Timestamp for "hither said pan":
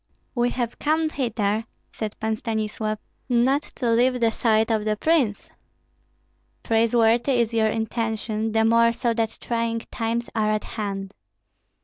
1.11-2.35